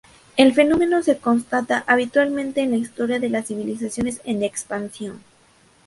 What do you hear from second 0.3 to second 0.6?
El